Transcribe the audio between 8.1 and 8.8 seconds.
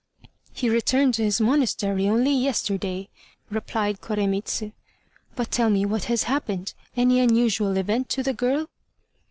the girl?"